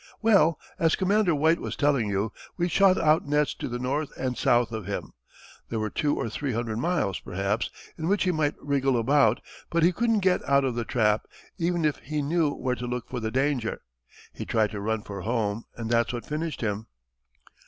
[0.23, 4.35] "Well, as Commander White was telling you, we'd shot out nets to the north and
[4.35, 5.13] south of him.
[5.69, 9.83] There were two or three hundred miles, perhaps, in which he might wriggle about; but
[9.83, 11.27] he couldn't get out of the trap,
[11.59, 13.81] even if he knew where to look for the danger.
[14.33, 16.87] He tried to run for home, and that's what finished him.